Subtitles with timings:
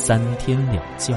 [0.00, 1.12] 三天两觉。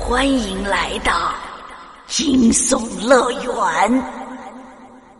[0.00, 1.34] 欢迎来到
[2.06, 4.02] 惊悚乐园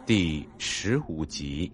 [0.07, 1.71] 第十五集。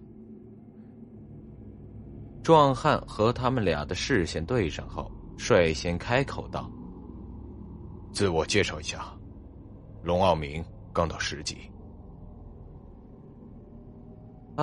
[2.43, 6.69] 壮汉和他们俩的视线对上后，率先开口道
[8.11, 9.05] ：“自我介绍一下，
[10.03, 11.57] 龙傲明刚到十级。”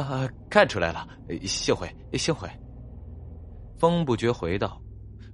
[0.02, 1.08] 啊，看出来了，
[1.46, 2.46] 幸会，幸会。
[3.78, 4.78] 风不觉回道，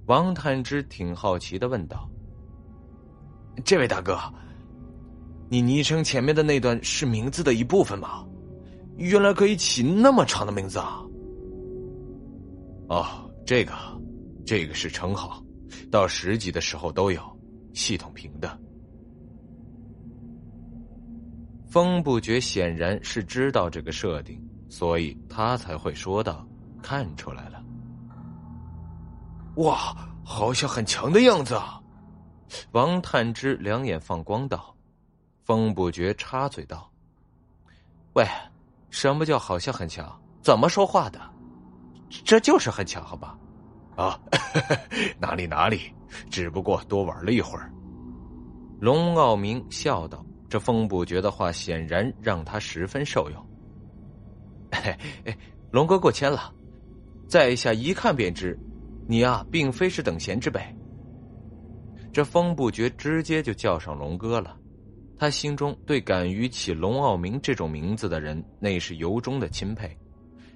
[0.05, 2.09] 王探之挺好奇的问道
[3.65, 4.17] ：“这位大哥，
[5.49, 8.25] 你昵称前面的那段是名字的一部分吗？
[8.95, 11.03] 原来可以起那么长的名字啊！”
[12.87, 13.05] 哦，
[13.45, 13.73] 这个，
[14.45, 15.43] 这个是称号，
[15.91, 17.21] 到十级的时候都有，
[17.73, 18.57] 系统评的。
[21.67, 24.39] 风不觉显然是知道这个设定。
[24.73, 26.43] 所以他才会说道
[26.81, 27.63] ：“看出来了，
[29.57, 31.79] 哇，好像很强的样子啊！”
[32.73, 34.75] 王探之两眼放光道
[35.45, 36.89] ：“风不觉插嘴道
[38.17, 38.27] ：‘喂，
[38.89, 40.11] 什么叫好像很强？
[40.41, 41.21] 怎么说话的？
[42.25, 43.37] 这就是很强，好吧？’
[43.95, 44.19] 啊，
[45.21, 45.93] 哪里哪里，
[46.31, 47.71] 只不过多玩了一会儿。”
[48.81, 53.39] 龙傲明笑道：“这风不觉的话显然让他十分受用。”
[54.73, 54.97] 嘿，
[55.71, 56.53] 龙哥过谦了，
[57.27, 58.57] 在下一看便知，
[59.07, 60.59] 你啊，并非是等闲之辈。
[62.11, 64.55] 这风不觉直接就叫上龙哥了，
[65.17, 69.89] 他心中对敢于起龙傲明这种名字的人，那是由衷的钦佩。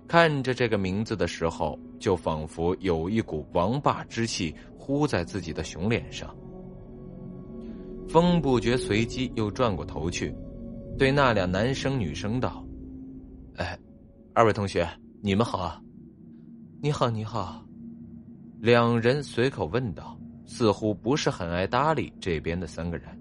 [0.07, 6.33] 看着这个名字的时候，就仿佛有一股王霸之气呼在自己的熊脸上。
[8.07, 10.33] 风不觉随即又转过头去，
[10.97, 12.63] 对那俩男生女生道
[13.57, 13.77] ：“哎。”
[14.37, 14.87] 二位同学，
[15.19, 15.81] 你们好啊！
[16.79, 17.65] 你好，你好。
[18.59, 20.15] 两人随口问道，
[20.45, 23.19] 似乎不是很爱搭理这边的三个人。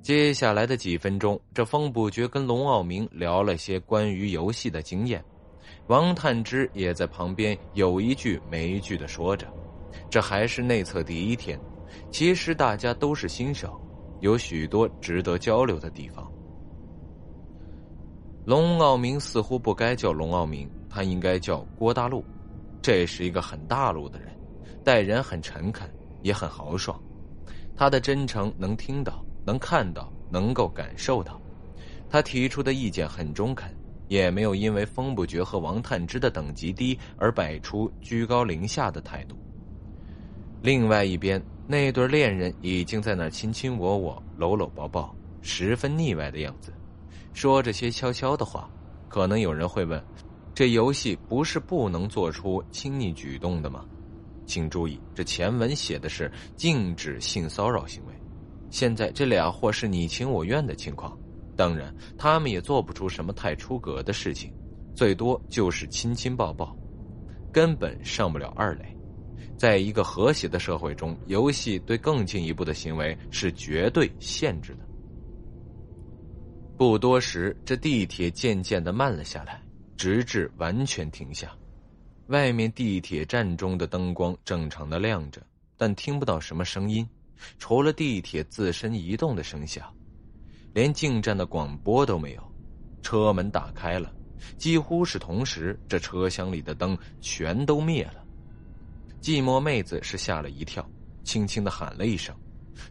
[0.00, 5.20] 接下来的几分钟，这风不觉跟龙傲明聊了些关于游戏的经验，
[5.88, 9.52] 王探之也在旁边有一句没一句的说着。
[10.08, 11.58] 这还是内测第一天，
[12.12, 13.76] 其实大家都是新手，
[14.20, 16.31] 有许多值得交流的地方。
[18.44, 22.24] 龙傲明似乎不该叫龙傲明，他应该叫郭大陆。
[22.82, 24.36] 这是一个很大陆的人，
[24.82, 25.88] 待人很诚恳，
[26.22, 27.00] 也很豪爽。
[27.76, 31.40] 他的真诚能听到，能看到，能够感受到。
[32.10, 33.72] 他提出的意见很中肯，
[34.08, 39.36] 也没有因为风不绝和王探之的等级低而摆出居高临下的态度。
[40.60, 46.72] 另外一边，那对恋人已经在那亲亲我我、搂搂抱抱，十分腻歪的样子。
[47.32, 48.68] 说这些悄悄的话，
[49.08, 50.02] 可能有人会问：
[50.54, 53.84] 这游戏不是不能做出亲昵举动的吗？
[54.46, 58.12] 请注意，这前文写的是禁止性骚扰行为。
[58.70, 61.18] 现在这俩货是你情我愿的情况，
[61.56, 64.52] 当然他们也做不出什么太出格的事情，
[64.94, 66.76] 最多就是亲亲抱抱，
[67.52, 68.84] 根本上不了二垒。
[69.56, 74.81] 在一个和谐的社会中，游戏对更进一步的行为是绝对限制的。
[76.84, 79.62] 不多时，这地铁渐渐的慢了下来，
[79.96, 81.56] 直至完全停下。
[82.26, 85.40] 外面地铁站中的灯光正常的亮着，
[85.76, 87.08] 但听不到什么声音，
[87.56, 89.94] 除了地铁自身移动的声响，
[90.74, 92.42] 连进站的广播都没有。
[93.00, 94.12] 车门打开了，
[94.58, 98.24] 几乎是同时，这车厢里的灯全都灭了。
[99.20, 100.84] 寂寞妹子是吓了一跳，
[101.22, 102.34] 轻轻的喊了一声，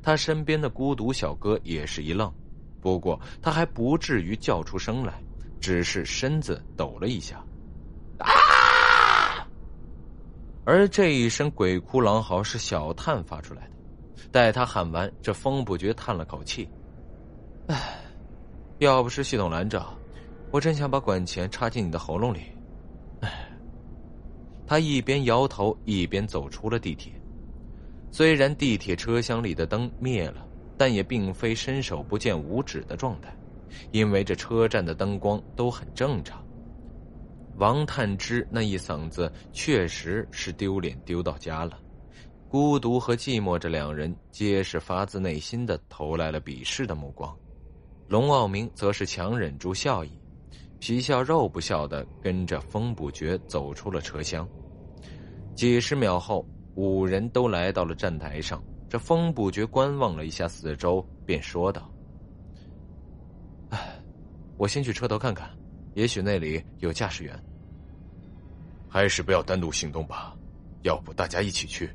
[0.02, 2.34] 她身边的孤独小哥也是一愣。
[2.82, 5.24] 不过他还不至于叫出声来，
[5.60, 7.38] 只是身子抖了一下，
[8.18, 9.48] 啊！
[10.66, 13.72] 而这一声鬼哭狼嚎是小探发出来的。
[14.32, 16.68] 待他喊完，这风不觉叹了口气
[17.68, 18.00] ：“唉，
[18.80, 19.86] 要不是系统拦着，
[20.52, 22.42] 我真想把管钳插进你的喉咙里。”
[23.22, 23.50] 唉，
[24.66, 27.14] 他一边摇头一边走出了地铁。
[28.12, 30.48] 虽然地铁车厢里的灯灭了。
[30.82, 33.32] 但也并非伸手不见五指的状态，
[33.92, 36.44] 因为这车站的灯光都很正常。
[37.58, 41.78] 王探之那一嗓子确实是丢脸丢到家了。
[42.50, 47.32] 孤独和寂寞这两人皆是发自内心的投来了鄙视的目光，
[48.08, 50.10] 龙傲明则是强忍住笑意，
[50.80, 54.50] 皮笑肉不笑的跟着风不绝走出了车厢。
[55.54, 56.44] 几十秒后，
[56.74, 58.60] 五人都来到了站台上。
[58.92, 61.90] 这风不觉观望了一下四周，便说道
[63.72, 63.98] ：“哎，
[64.58, 65.50] 我先去车头看看，
[65.94, 67.42] 也许那里有驾驶员。
[68.90, 70.36] 还是不要单独行动吧，
[70.82, 71.90] 要不大家一起去。”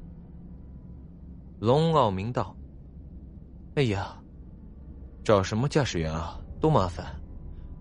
[1.60, 2.56] 龙傲明道
[3.76, 4.18] ：“哎呀，
[5.22, 6.40] 找什么驾驶员啊？
[6.62, 7.14] 多麻烦，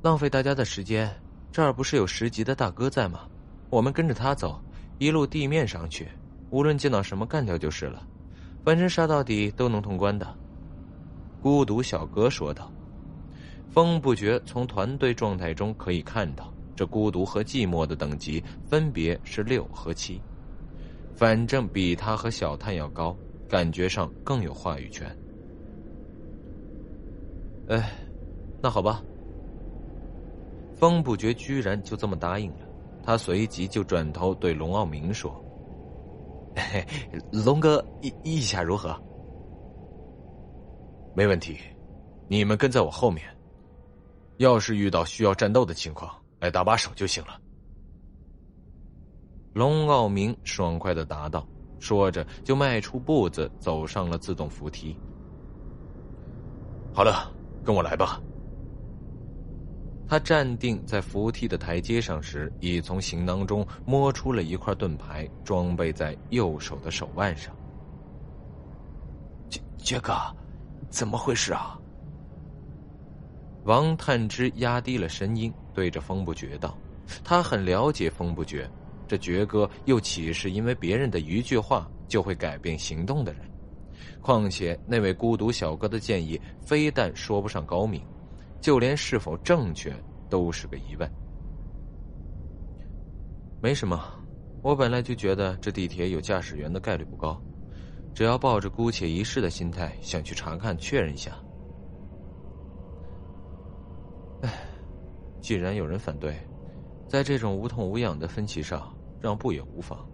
[0.02, 1.10] 浪费大家的时间。
[1.54, 3.30] 这儿不是有十级的大哥在吗？
[3.70, 4.62] 我们跟着他走，
[4.98, 6.10] 一路地面上去，
[6.50, 8.06] 无论见到什么干掉就是了。
[8.66, 10.28] 反正杀到底都能通关的。”
[11.42, 12.72] 孤独小哥说道。
[13.70, 20.22] 风不绝从团队状态中可以看到，这孤独和寂寞的等级分别是六和七，
[21.14, 23.16] 反正比他和小探要高。
[23.48, 25.08] 感觉上更有话语权。
[27.68, 27.92] 哎，
[28.60, 29.04] 那好吧。
[30.74, 32.66] 风不觉居然就这么答应了，
[33.04, 35.32] 他随即就转头对龙傲明说
[37.32, 38.96] ：“龙哥，意意下如何？”
[41.16, 41.58] 没问题，
[42.28, 43.26] 你们跟在我后面。
[44.38, 47.40] 要是遇到需要战斗的情况，来搭把手就行了。
[49.54, 51.48] 龙傲明爽快的答道。
[51.80, 54.98] 说着，就迈出步子走上了自动扶梯。
[56.94, 57.32] 好了，
[57.64, 58.22] 跟我来吧。
[60.08, 67.56] 他站定在扶梯的台阶上时，已从行囊中摸出了一块盾牌，装备在右手的手腕上。
[69.50, 70.14] 杰杰哥，
[70.90, 71.80] 怎么回事啊？
[73.64, 76.78] 王探之压低了声音，对着风不绝道
[77.26, 78.70] ：“他很了解风不绝。”
[79.08, 83.42] 这绝哥又岂是因为别人的一句话就会改变行动的人？
[84.22, 88.02] 况且那位孤独小哥的建议，非但说不上高明，
[88.66, 89.96] 就连是否正确
[90.28, 91.08] 都是个疑问。
[93.62, 94.04] 没什么，
[94.64, 97.40] 我本来就觉得这地铁有驾驶员的概率不高，
[98.12, 101.38] 只要抱着姑且一试的心态，想去查看确认一下。
[104.42, 104.52] 唉，
[105.40, 106.36] 既然有人反对，
[107.08, 108.92] 在这种无痛无痒的分歧上。
[109.22, 110.08] 让步也无妨。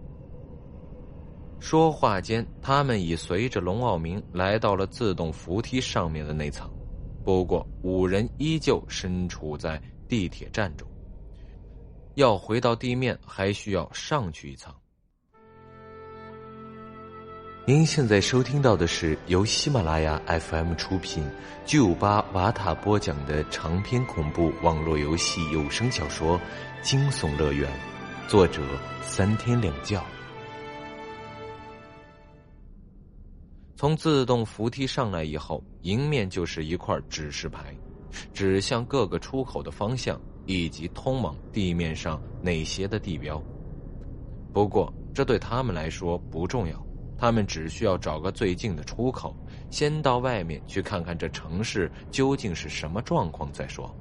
[1.58, 6.70] 说话间，他们已随着龙傲明来到了自动扶梯上面的那层。
[7.24, 10.86] 不过，五人依旧身处在地铁站中，
[12.14, 14.74] 要回到地面还需要上去一层。
[17.64, 21.24] 您现在收听到的是由喜马拉雅 FM 出品、
[21.64, 26.36] 巨五八瓦塔播讲的长篇恐怖网络游戏有声小说
[26.82, 27.70] 《惊悚乐园》，
[28.28, 28.62] 作者。
[29.04, 30.02] 三天两觉，
[33.82, 37.76] 从自动扶梯上来以后，迎面就是一块指示牌，
[38.32, 43.42] 指向各个出口的方向以及通往地面上哪些的地标。
[44.52, 46.80] 不过这对他们来说不重要，
[47.18, 49.36] 他们只需要找个最近的出口，
[49.68, 53.92] 先到外面去看看这城市究竟是什么状况再说。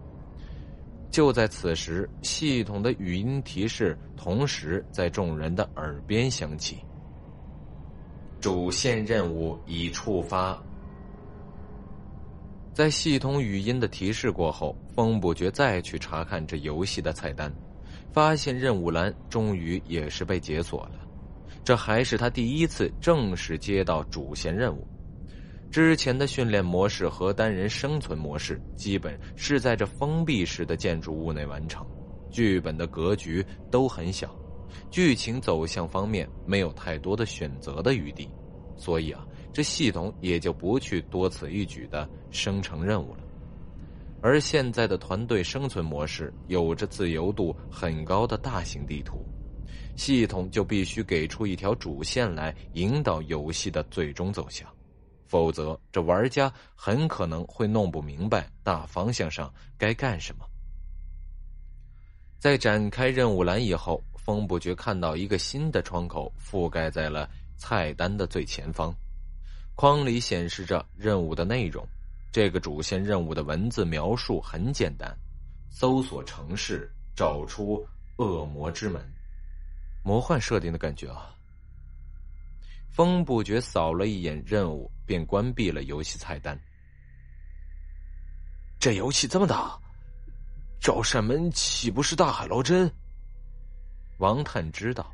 [1.10, 6.78] 就在此时，系统的语音提示同时在众人的耳边响起
[8.42, 10.62] ：“主线任务已触发。”
[12.74, 17.54] 在系统语音的提示过后，风不觉再去查看这游戏的菜单，
[18.12, 20.94] 发现任务栏终于也是被解锁了。
[21.64, 24.88] 这还是他第一次正式接到主线任务。
[25.70, 31.86] 之前的训练模式和单人生存模式基本是在这封闭式的建筑物内完成，
[32.30, 34.36] 剧本的格局都很小，
[34.90, 38.30] 剧情走向方面没有太多的选择的余地，
[38.76, 43.24] 所以啊，这系统也就不去多此一举的生成任务了。
[44.22, 49.26] 而现在的团队生存模式有着自由度很高的大型地图，
[49.96, 54.68] 系统就必须给出一条主线来引导游戏的最终走向。
[55.26, 60.46] 否则，这玩家很可能会弄不明白大方向上该干什么。
[62.38, 68.94] 在展开任务栏以后，风不觉看到一个新的窗口覆盖在了菜单的最前方，
[69.76, 71.86] 框里显示着任务的内容。
[72.32, 75.18] 这个主线任务的文字描述很简单：
[75.70, 77.86] 搜索城市，找出
[78.18, 79.04] 恶魔之门。
[80.04, 81.36] 魔幻设定的感觉啊！
[82.90, 86.60] 风不觉扫了一眼任务，便关闭了游戏菜单。
[88.80, 89.78] 这游戏这么大，
[90.80, 92.92] 找扇门岂不是大海捞针？
[94.22, 95.12] 王探知道，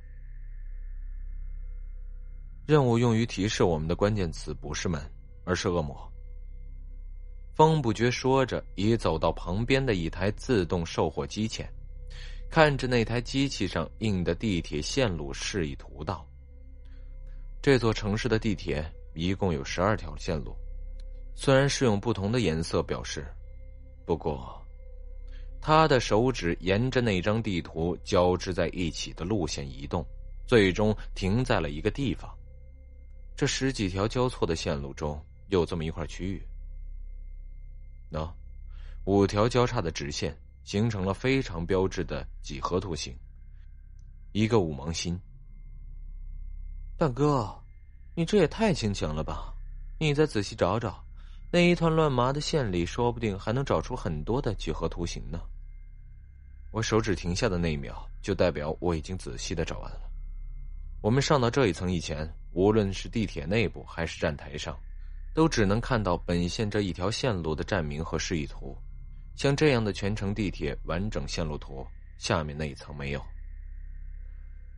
[2.65, 5.01] 任务用于提示我们的关键词不是门，
[5.45, 5.97] 而是恶魔。
[7.55, 11.65] 风不觉说着，已走到旁边的一台自动售货机前，
[12.51, 16.27] 看着那台机器上印的地铁线路，示意图道
[17.63, 20.53] ：“这座城市的地铁一共有十二条线路，
[21.33, 23.25] 虽然是用不同的颜色表示，
[24.05, 24.61] 不过，
[25.67, 30.01] 他的手指沿着那张地图交织在一起的路线移动，
[30.45, 32.33] 最终停在了一个地方。
[33.35, 36.41] 这十几条交错的线路中有这么一块区域。”
[38.09, 38.31] 喏，
[39.03, 40.33] 五条交叉的直线
[40.63, 43.13] 形成了非常标志的几何图形，
[44.31, 45.19] 一个五芒星。
[46.95, 47.53] 大哥，
[48.15, 49.53] 你这也太轻巧了吧！
[49.99, 51.03] 你再仔细找找，
[51.51, 55.37] 那一团乱麻的线里，说不定还能找出很多的几何图形呢。
[56.77, 60.01] 我手指停下的那一秒，就代表我已经仔细的找完了。
[61.01, 64.77] 我们上到这一层以前，无论是地铁内部还是站台上。
[65.33, 68.77] 都只能看到本线这一条线路的站名和示意图，
[69.35, 71.83] 像这样的全程地铁完整线路图，
[72.19, 73.25] 下面那一层没有。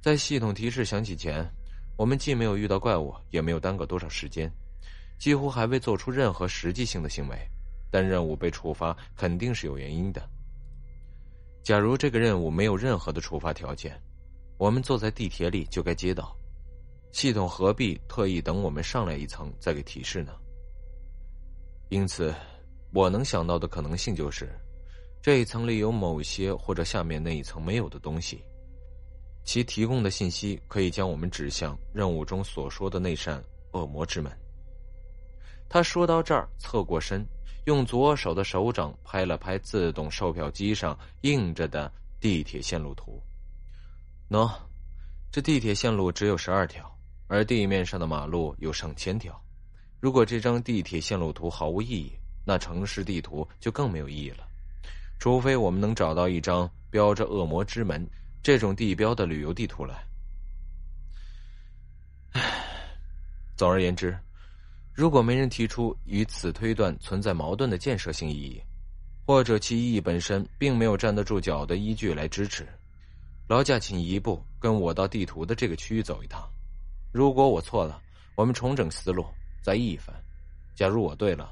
[0.02, 1.46] 在系统提示响起前，
[1.98, 4.50] 我们既没有遇到怪物，也没有耽搁多少时间，
[5.18, 7.38] 几乎还未做出任何实际性的行为。
[7.92, 10.30] 但任务被触发肯定是有原因的。
[11.70, 13.96] 假如这个任务没有任何的触发条件，
[14.58, 16.36] 我们坐在地铁里就该接到，
[17.12, 20.34] 系统何必特意等我们上来一层再给提示呢？
[21.90, 22.34] 因此，
[22.92, 24.50] 我能想到的可能性就是，
[25.22, 28.44] 这一层里有某些或者下面那一层没有的东西，
[29.44, 33.40] 其提供的信息可以将我们指向任务中所说的那扇
[33.74, 34.32] 恶魔之门。
[35.70, 37.24] 他说到这儿，侧过身，
[37.66, 43.22] 用左手的手掌拍了拍自动售票机上印着的地铁线路图。
[44.30, 44.52] 喏，
[45.32, 46.90] 这地铁线路只有十二条，
[47.28, 49.40] 而地面上的马路有上千条。
[50.00, 52.12] 如果这张地铁线路图毫无意义，
[52.46, 54.48] 那城市地图就更没有意义了。
[55.20, 58.08] 除非我们能找到一张标着“恶魔之门”
[58.42, 60.02] 这种地标的旅游地图来。
[62.32, 62.42] 唉，
[63.58, 64.18] 总而言之，
[65.00, 68.62] 如果没人提出与此推断存在矛盾的建设性意义，
[69.26, 72.68] 或者其意义本身并没有站得住脚的依据来支持，
[73.48, 76.46] 劳驾，请一步跟我到地图的这个区域走一趟。
[77.14, 78.02] 如果我错了，
[78.36, 79.26] 我们重整思路。
[79.62, 80.14] 再议一番，
[80.76, 81.50] 假如我对了，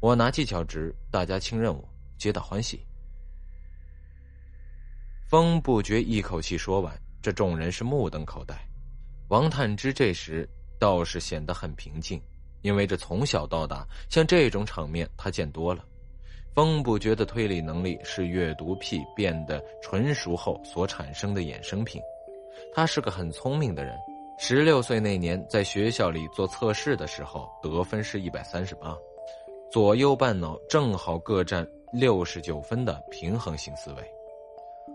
[0.00, 1.86] 我拿技巧值，大家清任务，
[2.16, 2.80] 皆大欢喜。
[5.28, 8.58] 风不觉一口气说完，这众人是目瞪口呆。
[9.28, 10.48] 王探之这时
[10.78, 12.18] 倒是显得很平静，
[12.66, 15.84] 因为这从小到大，像这种场面他见多了。
[16.52, 22.02] 风不觉的推理能力是阅读癖变得纯熟后所产生的衍生品，
[22.74, 23.96] 他是个很聪明的人。
[24.36, 28.96] 十六岁那年，在学校里做测试的时候，得分是一百三十八，
[29.70, 34.02] 左右半脑正好各占六十九分的平衡型思维，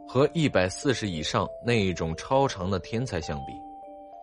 [0.05, 3.53] 和一百四十以上那种超长的天才相比，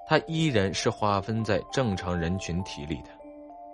[0.06, 3.10] 他依然是划分在正常人群体里的，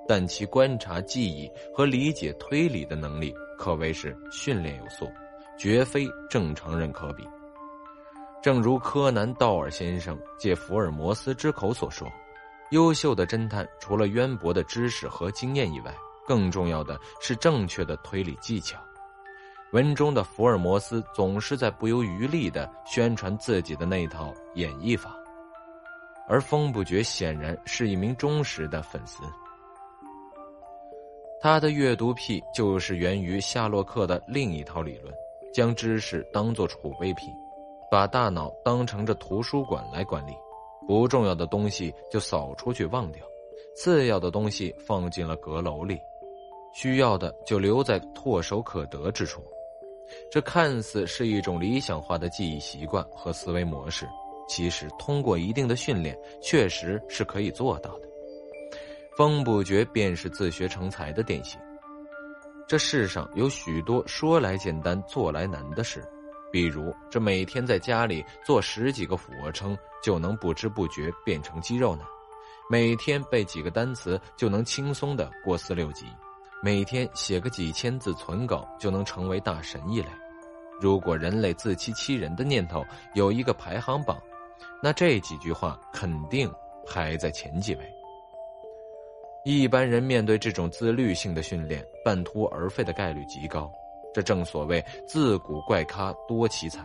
[0.07, 5.11] 但其观察、记忆和理解推理的能力可谓是训练有素，
[5.59, 7.27] 绝非正常人可比。
[8.43, 12.07] 正如柯南·道尔先生借福尔摩斯之口所说
[12.73, 15.95] ：“优秀的侦探除了渊博的知识和经验以外，
[16.27, 18.79] 更重要的是正确的推理技巧。”
[19.73, 25.17] 文中的福尔摩斯总是在不遗余力的宣传自己的那套演绎法，
[26.29, 29.25] 而风不觉显然是一名忠实的粉丝。
[31.45, 35.15] 他的阅读癖就是源于夏洛克的另一套理论：
[35.53, 37.29] 将知识当作储备品。
[37.91, 40.33] 把大脑当成这图书馆来管理，
[40.89, 43.23] 不重要的东西就扫出去忘掉，
[43.77, 46.01] 次要的东西放进了阁楼里，
[46.73, 49.43] 需要的就留在唾手可得之处。
[50.31, 54.09] 这看似是一种理想化的记忆习惯和思维模式，
[54.49, 58.09] 其实通过一定的训练，确实是可以做到的。
[59.17, 61.61] 风不绝便是自学成才的典型。
[62.67, 66.03] 这世上有许多说来简单、做来难的事。
[66.51, 72.05] 比如，这每天在家里做十几个俯卧撑，就能不知不觉变成肌肉男；
[72.71, 76.07] 每天背几个单词，就能轻松的过四六级；
[76.63, 80.09] 每天写个几千字存稿，就能成为大神一类。
[80.81, 84.17] 如果人类自欺欺人的念头有一个排行榜，
[84.83, 86.51] 那这几句话肯定
[86.87, 87.95] 排在前几位。
[89.45, 93.71] 一般人面对这种自律性的训练，半途而废的概率极高。
[94.15, 96.83] 这正所谓自古怪咖多奇才，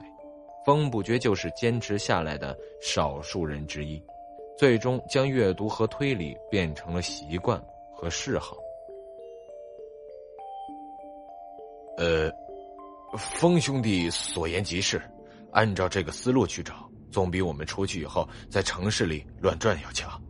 [0.66, 4.01] 风不觉就是坚持下来的少数人之一，
[4.58, 7.63] 最终将阅读和推理变成了习惯
[7.94, 8.58] 和嗜好。
[11.98, 12.30] 呃，
[13.18, 15.01] 风兄弟所言极是，
[15.51, 20.22] 按照这个思路去找，总比我们出去以后在城市里乱转要强。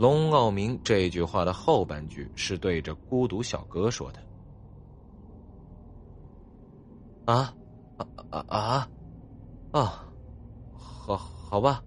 [0.00, 4.22] 龙傲明这句话的后半句是对着孤独小哥说的。
[7.26, 7.54] 啊，
[7.98, 8.90] 啊啊啊，
[9.72, 10.08] 啊，
[10.72, 11.84] 好，好吧。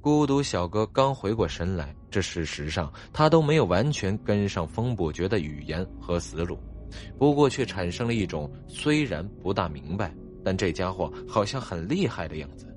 [0.00, 6.56] 孤独小哥刚回过神来，这事实上他都没有完全跟上风不绝的语言和思路，
[7.18, 10.14] 不过却产生了一种虽然不大明白，
[10.44, 12.67] 但这家伙好像很厉害的样子。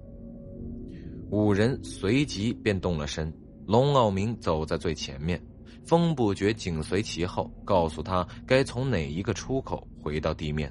[1.32, 3.34] 五人随即便动了身，
[3.66, 5.42] 龙傲明走在最前面，
[5.86, 10.70] 风不觉紧随其后，告诉他该从哪一个出口回到地面，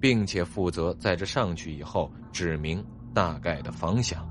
[0.00, 4.26] 并且负责在这上去以后指明大概的方向。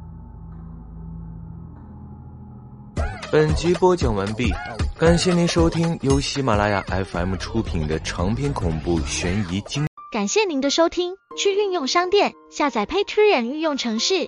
[3.32, 4.52] 本集播讲完毕，
[4.98, 9.86] 感谢您收听由喜马拉雅 FM 出品的长篇恐怖悬疑惊。
[10.12, 14.28] 感谢您的收听，去运用商店下载 Patreon 运用城市。